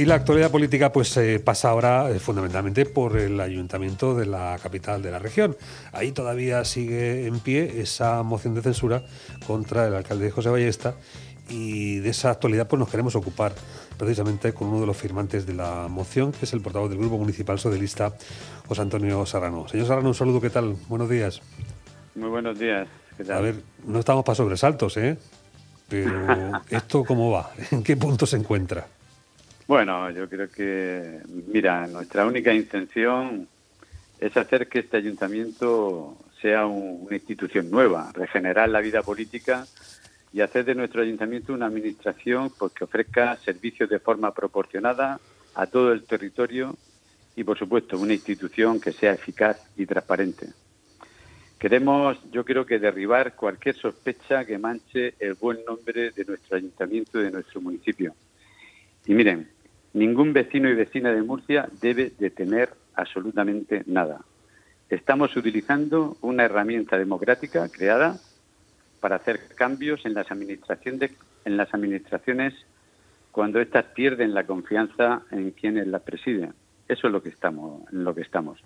[0.00, 4.58] Y la actualidad política pues eh, pasa ahora eh, fundamentalmente por el ayuntamiento de la
[4.62, 5.58] capital de la región.
[5.92, 9.04] Ahí todavía sigue en pie esa moción de censura
[9.46, 10.94] contra el alcalde José Ballesta
[11.50, 13.52] y de esa actualidad pues nos queremos ocupar
[13.98, 17.18] precisamente con uno de los firmantes de la moción, que es el portavoz del Grupo
[17.18, 18.14] Municipal Socialista,
[18.68, 19.68] José Antonio Serrano.
[19.68, 20.76] Señor Serrano, un saludo, ¿qué tal?
[20.88, 21.42] Buenos días.
[22.14, 22.88] Muy buenos días.
[23.18, 23.36] ¿qué tal?
[23.36, 25.18] A ver, no estamos para sobresaltos, ¿eh?
[25.90, 27.50] Pero ¿esto cómo va?
[27.70, 28.86] ¿En qué punto se encuentra?
[29.70, 33.46] Bueno, yo creo que, mira, nuestra única intención
[34.18, 39.64] es hacer que este ayuntamiento sea un- una institución nueva, regenerar la vida política
[40.32, 45.20] y hacer de nuestro ayuntamiento una administración pues, que ofrezca servicios de forma proporcionada
[45.54, 46.74] a todo el territorio
[47.36, 50.48] y, por supuesto, una institución que sea eficaz y transparente.
[51.60, 57.20] Queremos, yo creo que derribar cualquier sospecha que manche el buen nombre de nuestro ayuntamiento
[57.20, 58.12] y de nuestro municipio.
[59.06, 59.48] Y miren,
[59.92, 64.20] ningún vecino y vecina de Murcia debe de temer absolutamente nada.
[64.88, 68.18] Estamos utilizando una herramienta democrática creada
[69.00, 71.12] para hacer cambios en las administraciones,
[71.44, 72.54] en las administraciones
[73.30, 76.52] cuando éstas pierden la confianza en quienes las presiden.
[76.88, 78.58] Eso es lo que estamos, en lo que estamos.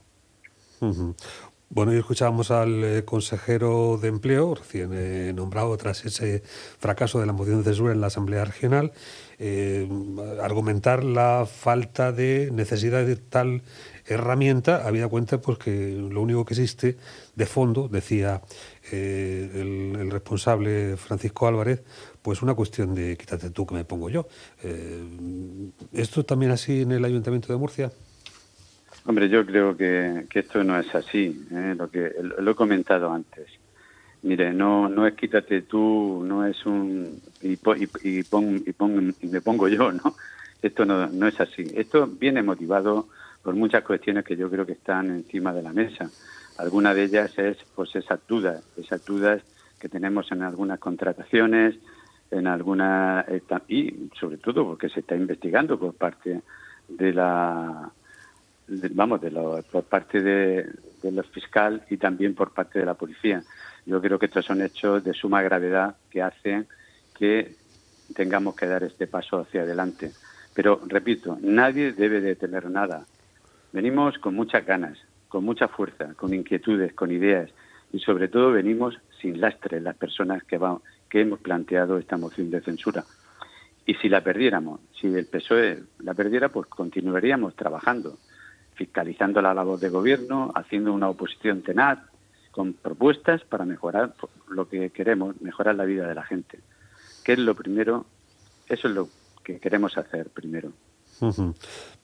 [1.71, 6.43] Bueno, y escuchábamos al eh, consejero de empleo, recién eh, nombrado tras ese
[6.79, 8.93] fracaso de la moción de censura en la Asamblea Regional,
[9.39, 9.89] eh,
[10.41, 13.63] argumentar la falta de necesidad de tal
[14.07, 16.97] herramienta, habida cuenta pues que lo único que existe
[17.35, 18.43] de fondo, decía
[18.93, 21.83] el, el responsable Francisco Álvarez,
[22.23, 24.29] pues una cuestión de quítate tú que me pongo yo.
[25.93, 27.91] ¿Esto también así en el Ayuntamiento de Murcia?
[29.07, 31.75] Hombre, yo creo que, que esto no es así, ¿eh?
[31.77, 33.49] lo que lo, he comentado antes.
[34.23, 39.15] Mire, no no es quítate tú, no es un y, y, y pon, y, pon-
[39.21, 40.15] y me pongo yo, ¿no?
[40.63, 41.67] Esto no, no es así.
[41.75, 43.09] Esto viene motivado
[43.43, 46.09] por muchas cuestiones que yo creo que están encima de la mesa.
[46.57, 49.43] Alguna de ellas es pues esas dudas, esas dudas
[49.79, 51.75] que tenemos en algunas contrataciones,
[52.31, 53.27] en algunas
[53.69, 56.41] y sobre todo porque se está investigando por parte
[56.89, 57.91] de la
[58.67, 60.71] vamos, de lo- por parte de,
[61.03, 63.45] los fiscal y también por parte de la policía.
[63.85, 66.67] Yo creo que estos son hechos de suma gravedad que hacen
[67.15, 67.57] que
[68.15, 70.13] tengamos que dar este paso hacia adelante.
[70.55, 73.07] Pero, repito, nadie debe de tener nada.
[73.73, 74.99] Venimos con muchas ganas,
[75.29, 77.51] con mucha fuerza, con inquietudes, con ideas
[77.93, 82.51] y sobre todo venimos sin lastre las personas que, va- que hemos planteado esta moción
[82.51, 83.05] de censura.
[83.87, 88.19] Y si la perdiéramos, si el PSOE la perdiera, pues continuaríamos trabajando,
[88.75, 91.99] fiscalizando la labor de gobierno, haciendo una oposición tenaz,
[92.51, 94.15] con propuestas para mejorar
[94.49, 96.61] lo que queremos, mejorar la vida de la gente.
[97.25, 98.07] ¿Qué es lo primero?
[98.69, 99.09] Eso es lo
[99.43, 100.73] que queremos hacer primero.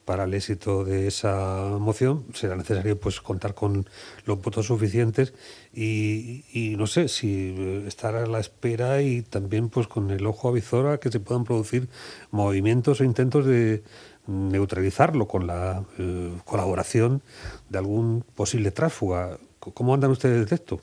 [0.05, 3.85] Para el éxito de esa moción será necesario pues contar con
[4.25, 5.33] los votos suficientes
[5.73, 10.25] y, y no sé si eh, estar a la espera y también pues con el
[10.25, 11.87] ojo avizor a que se puedan producir
[12.31, 13.83] movimientos o intentos de
[14.27, 17.21] neutralizarlo con la eh, colaboración
[17.69, 19.37] de algún posible tránsfuga.
[19.63, 20.79] C- ¿Cómo andan ustedes de esto?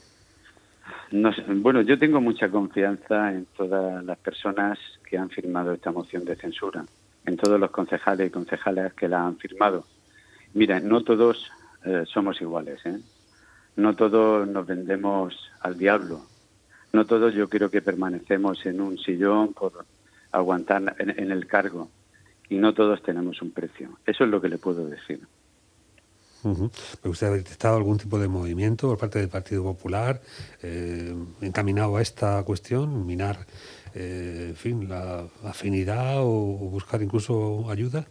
[1.11, 4.77] Bueno, yo tengo mucha confianza en todas las personas
[5.09, 6.85] que han firmado esta moción de censura,
[7.25, 9.85] en todos los concejales y concejales que la han firmado.
[10.53, 11.49] Mira, no todos
[11.83, 12.99] eh, somos iguales, ¿eh?
[13.75, 16.21] No todos nos vendemos al diablo.
[16.91, 19.85] No todos yo creo que permanecemos en un sillón por
[20.31, 21.89] aguantar en el cargo.
[22.49, 23.89] Y no todos tenemos un precio.
[24.05, 25.21] Eso es lo que le puedo decir.
[26.43, 26.71] Ujú.
[27.03, 30.21] ¿Me gustaría haber detectado algún tipo de movimiento por parte del Partido Popular
[30.63, 33.45] eh, encaminado a esta cuestión, minar,
[33.93, 38.05] eh, en fin, la afinidad o, o buscar incluso ayuda?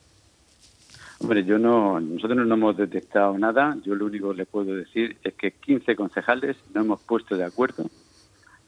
[1.20, 3.76] Hombre, yo no, nosotros no hemos detectado nada.
[3.84, 7.44] Yo lo único que le puedo decir es que 15 concejales no hemos puesto de
[7.44, 7.86] acuerdo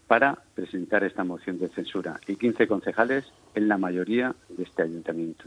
[0.08, 2.18] para presentar esta moción de censura.
[2.26, 5.44] Y 15 concejales en la mayoría de este ayuntamiento.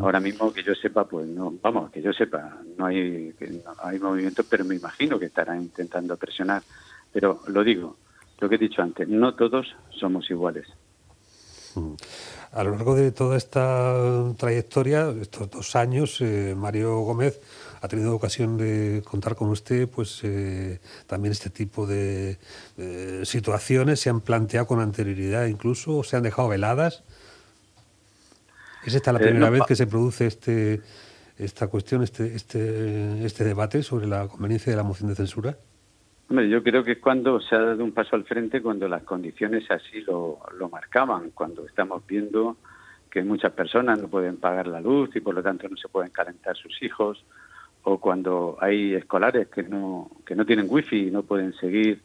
[0.00, 3.72] Ahora mismo que yo sepa, pues no, vamos, que yo sepa, no hay, que no
[3.82, 6.62] hay movimientos, pero me imagino que estarán intentando presionar.
[7.12, 7.96] Pero lo digo,
[8.38, 10.68] lo que he dicho antes, no todos somos iguales.
[12.52, 17.40] A lo largo de toda esta trayectoria, estos dos años, eh, Mario Gómez
[17.80, 22.38] ha tenido ocasión de contar con usted, pues eh, también este tipo de
[22.78, 27.04] eh, situaciones se han planteado con anterioridad, incluso se han dejado veladas.
[28.84, 30.80] ¿Es esta la Eh, primera no, vez que se produce este
[31.38, 35.58] esta cuestión, este este este debate sobre la conveniencia de la moción de censura?
[36.28, 39.04] Hombre, yo creo que es cuando se ha dado un paso al frente, cuando las
[39.04, 42.56] condiciones así lo, lo marcaban, cuando estamos viendo
[43.10, 46.10] que muchas personas no pueden pagar la luz y por lo tanto no se pueden
[46.10, 47.24] calentar sus hijos,
[47.88, 52.02] o cuando hay escolares que no, que no tienen wifi y no pueden seguir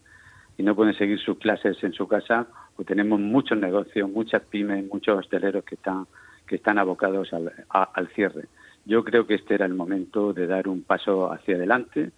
[0.55, 2.45] y no pueden seguir sus clases en su casa,
[2.75, 6.05] o tenemos muchos negocios, muchas pymes, muchos hosteleros que están,
[6.45, 8.47] que están abocados al, al cierre.
[8.85, 12.11] Yo creo que este era el momento de dar un paso hacia adelante,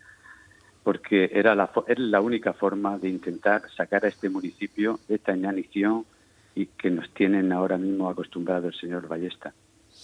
[0.83, 5.38] porque era la, era la única forma de intentar sacar a este municipio de esta
[5.38, 6.06] inanición
[6.54, 9.54] y que nos tienen ahora mismo acostumbrado el señor Ballesta.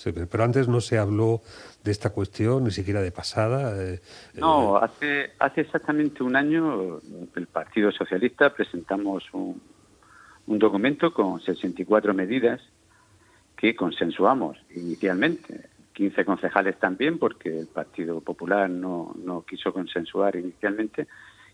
[0.03, 1.41] Pero antes no se habló
[1.83, 3.73] de esta cuestión, ni siquiera de pasada.
[3.81, 3.99] Eh,
[4.35, 6.99] no, eh, hace, hace exactamente un año
[7.35, 9.61] el Partido Socialista presentamos un,
[10.47, 12.61] un documento con 64 medidas
[13.55, 15.69] que consensuamos inicialmente.
[15.93, 21.07] 15 concejales también, porque el Partido Popular no, no quiso consensuar inicialmente,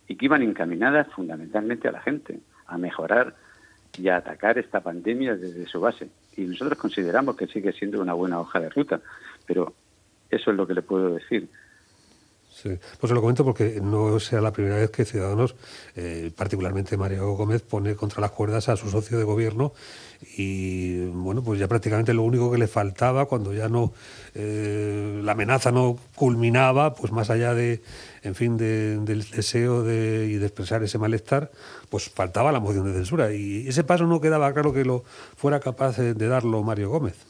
[0.08, 3.36] y que iban encaminadas fundamentalmente a la gente, a mejorar
[3.98, 6.10] y a atacar esta pandemia desde su base.
[6.38, 9.02] Y nosotros consideramos que sigue siendo una buena hoja de ruta,
[9.46, 9.74] pero
[10.30, 11.50] eso es lo que le puedo decir.
[12.56, 15.56] Sí, pues se lo comento porque no sea la primera vez que Ciudadanos,
[15.98, 19.74] eh, particularmente Mario Gómez, pone contra las cuerdas a su socio de gobierno
[20.38, 23.92] y bueno, pues ya prácticamente lo único que le faltaba cuando ya no
[24.36, 27.82] eh, la amenaza no culminaba, pues más allá de,
[28.26, 31.52] en fin, del deseo de, y de expresar ese malestar,
[31.90, 35.04] pues faltaba la moción de censura y ese paso no quedaba claro que lo
[35.36, 37.26] fuera capaz de darlo Mario Gómez.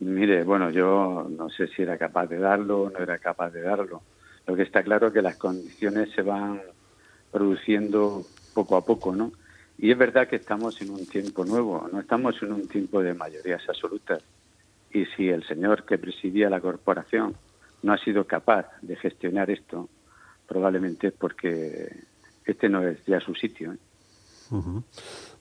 [0.00, 3.62] Mire, bueno, yo no sé si era capaz de darlo o no era capaz de
[3.62, 4.02] darlo.
[4.46, 6.60] Lo que está claro es que las condiciones se van
[7.32, 9.32] produciendo poco a poco, ¿no?
[9.78, 13.14] Y es verdad que estamos en un tiempo nuevo, no estamos en un tiempo de
[13.14, 14.22] mayorías absolutas.
[14.92, 17.34] Y si el señor que presidía la corporación
[17.84, 19.90] no ha sido capaz de gestionar esto,
[20.48, 21.94] probablemente porque
[22.46, 23.72] este no es ya su sitio.
[23.72, 23.78] ¿eh?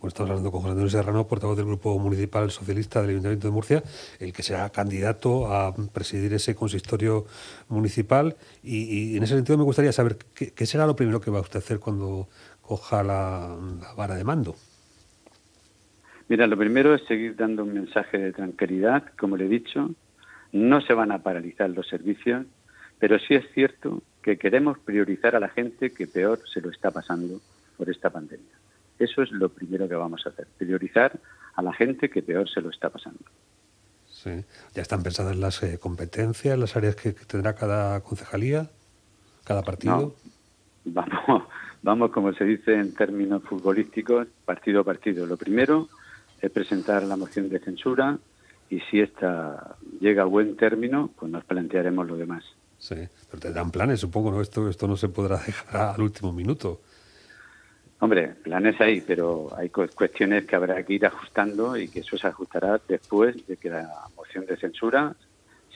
[0.08, 3.84] estamos hablando con José Antonio Serrano, portavoz del Grupo Municipal Socialista del Ayuntamiento de Murcia,
[4.20, 7.26] el que será candidato a presidir ese consistorio
[7.70, 8.36] municipal.
[8.62, 11.60] Y, en ese sentido me gustaría saber qué, será lo primero que va usted a
[11.60, 12.28] hacer cuando
[12.62, 13.56] coja la,
[13.96, 14.56] vara de mando.
[16.28, 19.92] Mira, lo primero es seguir dando un mensaje de tranquilidad, como le he dicho.
[20.54, 22.46] No se van a paralizar los servicios,
[23.00, 26.90] pero sí es cierto que queremos priorizar a la gente que peor se lo está
[26.92, 27.42] pasando
[27.76, 28.56] por esta pandemia.
[28.98, 31.20] Eso es lo primero que vamos a hacer, priorizar
[31.56, 33.20] a la gente que peor se lo está pasando.
[34.08, 34.46] Sí.
[34.74, 38.70] ¿Ya están pensadas las eh, competencias, las áreas que, tendrá cada concejalía,
[39.44, 40.16] cada partido?
[40.86, 41.44] Vamos,
[41.82, 45.26] vamos, como se dice en términos futbolísticos, partido a partido.
[45.26, 45.90] Lo primero
[46.40, 48.18] es presentar la moción de censura
[48.70, 52.44] y si esta llega a buen término, pues nos plantearemos lo demás.
[52.78, 52.96] Sí,
[53.30, 54.42] pero tendrán planes, supongo, ¿no?
[54.42, 56.82] Esto, esto no se podrá dejar al último minuto.
[58.00, 62.28] Hombre, planes hay, pero hay cuestiones que habrá que ir ajustando y que eso se
[62.28, 63.88] ajustará después de que la
[64.18, 65.16] moción de censura,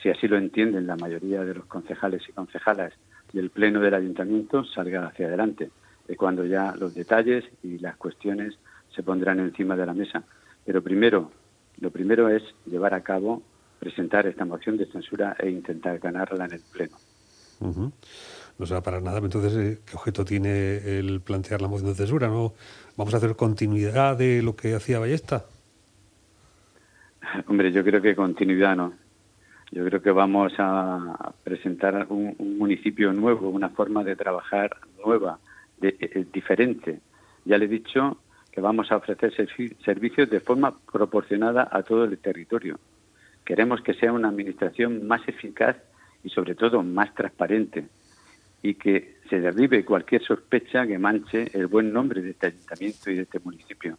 [0.02, 2.92] si así lo entienden la mayoría de los concejales y concejalas
[3.32, 5.70] del Pleno del Ayuntamiento, salga hacia adelante.
[6.06, 8.58] Es cuando ya los detalles y las cuestiones
[8.94, 10.22] se pondrán encima de la mesa.
[10.66, 11.30] Pero primero,
[11.80, 13.42] lo primero es llevar a cabo,
[13.78, 16.96] presentar esta moción de censura e intentar ganarla en el Pleno
[18.58, 19.18] no se va para nada.
[19.18, 22.28] Entonces, eh, ¿qué objeto tiene el plantear la moción de censura?
[22.28, 22.54] ¿No?
[22.96, 25.44] ¿Vamos a hacer continuidad de lo que hacía Ballesta?
[27.46, 28.92] Hombre, yo creo que continuidad no.
[29.70, 35.38] Yo creo que vamos a presentar un, municipio nuevo, una forma de trabajar nueva,
[35.78, 37.00] de, eh, diferente.
[37.44, 38.16] Ya le he dicho
[38.58, 39.32] que vamos a ofrecer
[39.84, 42.80] servicios de forma proporcionada a todo el territorio.
[43.44, 45.76] Queremos que sea una administración más eficaz
[46.24, 47.86] y sobre todo más transparente
[48.60, 53.14] y que se derribe cualquier sospecha que manche el buen nombre de este ayuntamiento y
[53.14, 53.96] de este municipio.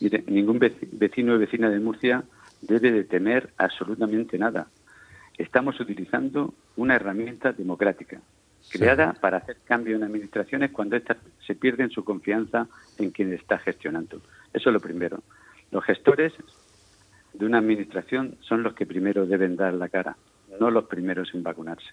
[0.00, 2.24] Mire, ningún vecino o vecina de Murcia
[2.62, 4.68] debe de temer absolutamente nada.
[5.36, 8.22] Estamos utilizando una herramienta democrática,
[8.70, 12.66] creada para hacer cambio en administraciones cuando éstas se pierden su confianza
[12.98, 14.20] en quien está gestionando.
[14.52, 15.22] Eso es lo primero.
[15.70, 16.32] Los gestores
[17.32, 20.16] de una administración son los que primero deben dar la cara,
[20.58, 21.90] no los primeros en vacunarse.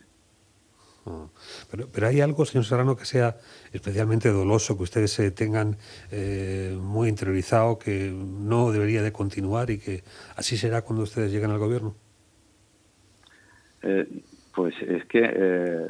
[1.06, 1.28] Ah.
[1.70, 3.38] Pero, pero hay algo, señor Serrano, que sea
[3.72, 5.78] especialmente doloso, que ustedes se tengan
[6.12, 10.04] eh, muy interiorizado, que no debería de continuar y que
[10.36, 11.96] así será cuando ustedes lleguen al gobierno.
[13.82, 14.08] Eh,
[14.56, 15.88] pues es que, eh,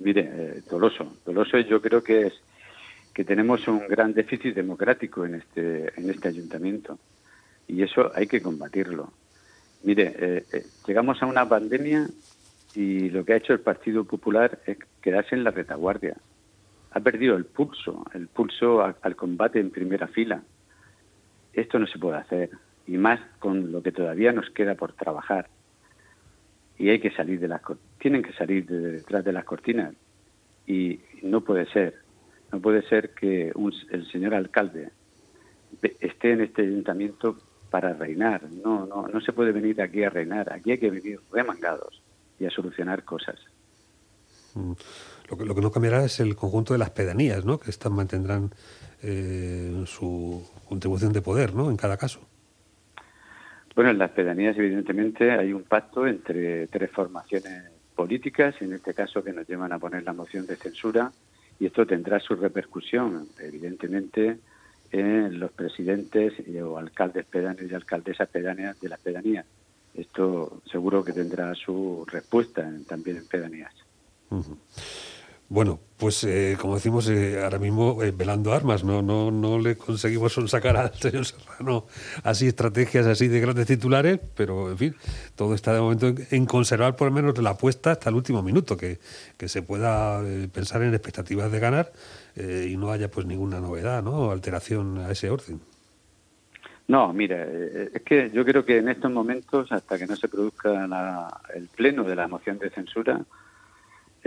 [0.00, 1.16] mire, doloso.
[1.24, 2.34] Doloso yo creo que es
[3.14, 6.98] que tenemos un gran déficit democrático en este, en este ayuntamiento
[7.66, 9.12] y eso hay que combatirlo.
[9.84, 10.44] Mire,
[10.86, 12.06] llegamos a una pandemia
[12.74, 16.16] y lo que ha hecho el Partido Popular es quedarse en la retaguardia.
[16.90, 20.42] Ha perdido el pulso, el pulso al combate en primera fila.
[21.52, 22.50] Esto no se puede hacer.
[22.86, 25.48] y más con lo que todavía nos queda por trabajar.
[26.78, 27.62] Y hay que salir de las
[27.98, 29.94] tienen que salir de detrás de las cortinas
[30.66, 31.94] y no puede ser,
[32.52, 33.52] no puede ser que
[33.90, 34.90] el señor alcalde
[36.00, 37.36] esté en este ayuntamiento
[37.70, 38.42] para reinar.
[38.50, 40.52] No, no, no se puede venir aquí a reinar.
[40.52, 42.02] Aquí hay que venir remangados
[42.38, 43.36] y a solucionar cosas.
[44.54, 44.72] Mm.
[45.28, 47.58] Lo que, lo que no cambiará es el conjunto de las pedanías, ¿no?
[47.58, 48.50] Que estas mantendrán
[49.02, 51.68] eh, su contribución de poder, ¿no?
[51.70, 52.20] En cada caso.
[53.76, 57.64] Bueno, en las pedanías, evidentemente, hay un pacto entre tres formaciones
[57.94, 61.12] políticas, en este caso que nos llevan a poner la moción de censura,
[61.60, 64.38] y esto tendrá su repercusión, evidentemente,
[64.90, 66.32] en los presidentes
[66.64, 69.44] o alcaldes pedáneos y alcaldesas pedáneas de las pedanías.
[69.94, 73.74] Esto seguro que tendrá su respuesta también en pedanías.
[75.48, 79.76] Bueno, pues eh, como decimos eh, ahora mismo, eh, velando armas, no, no, no le
[79.76, 81.86] conseguimos sacar al señor Serrano
[82.24, 84.96] así estrategias así de grandes titulares, pero en fin,
[85.36, 88.76] todo está de momento en, conservar por lo menos la apuesta hasta el último minuto,
[88.76, 88.98] que,
[89.36, 90.20] que se pueda
[90.52, 91.92] pensar en expectativas de ganar
[92.36, 94.30] y no haya pues ninguna novedad, ¿no?
[94.30, 95.60] alteración a ese orden.
[96.88, 100.86] No, mira, es que yo creo que en estos momentos, hasta que no se produzca
[101.54, 103.24] el pleno de la moción de censura,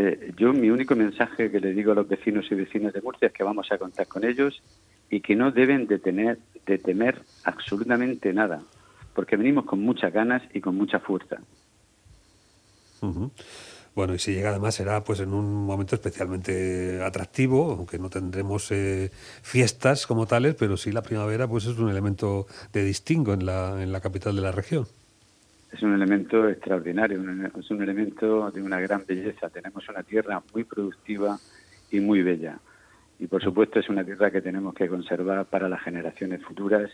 [0.01, 3.27] eh, yo mi único mensaje que le digo a los vecinos y vecinas de Murcia
[3.27, 4.63] es que vamos a contar con ellos
[5.09, 8.61] y que no deben de, tener, de temer absolutamente nada,
[9.13, 11.41] porque venimos con muchas ganas y con mucha fuerza.
[13.93, 18.71] Bueno, y si llega además será pues en un momento especialmente atractivo, aunque no tendremos
[18.71, 23.45] eh, fiestas como tales, pero sí la primavera pues es un elemento de distingo en
[23.45, 24.87] la, en la capital de la región
[25.71, 27.19] es un elemento extraordinario,
[27.57, 29.49] es un elemento de una gran belleza.
[29.49, 31.37] Tenemos una tierra muy productiva
[31.91, 32.59] y muy bella.
[33.19, 36.89] Y por supuesto es una tierra que tenemos que conservar para las generaciones futuras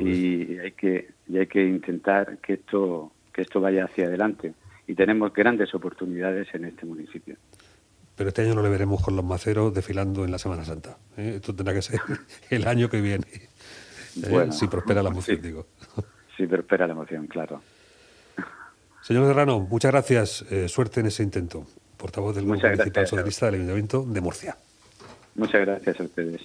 [0.00, 4.54] y hay que y hay que intentar que esto que esto vaya hacia adelante
[4.86, 7.36] y tenemos grandes oportunidades en este municipio.
[8.16, 10.98] Pero este año no le veremos con los maceros desfilando en la Semana Santa.
[11.16, 11.34] ¿eh?
[11.36, 12.00] Esto tendrá que ser
[12.50, 13.26] el año que viene.
[14.22, 14.52] ¿eh?
[14.52, 15.66] si prospera la moción, digo
[16.36, 17.62] sí, pero espera la emoción, claro.
[19.02, 20.44] Señor Serrano, muchas gracias.
[20.50, 21.66] Eh, suerte en ese intento.
[21.96, 24.56] Portavoz del Grupo Municipal Socialista del Ayuntamiento de Murcia.
[25.34, 26.40] Muchas gracias a ustedes.